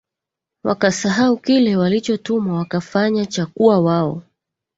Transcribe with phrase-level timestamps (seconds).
[0.63, 4.23] wakasahau kile walichotumwa wakafanya cha kuwa wao